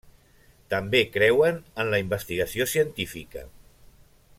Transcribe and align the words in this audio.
També 0.73 1.01
creuen 1.17 1.59
en 1.83 1.93
la 1.95 2.01
investigació 2.05 2.69
científica. 2.75 3.49